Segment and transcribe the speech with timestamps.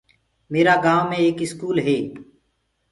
[0.51, 1.97] ميرآ گائونٚ مي ايڪ اسڪول هي۔